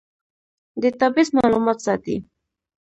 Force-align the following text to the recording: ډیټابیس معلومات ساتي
ډیټابیس 0.81 1.29
معلومات 1.37 1.77
ساتي 1.85 2.15